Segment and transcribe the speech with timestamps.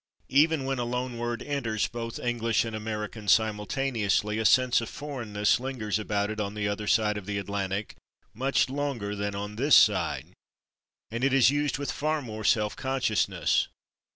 [0.29, 5.59] Even when a loan word enters both English and American simultaneously a sense of foreignness
[5.59, 7.95] lingers about it on the other side of the Atlantic
[8.33, 10.33] much longer than on this side,
[11.11, 13.67] and it is used with far more self consciousness.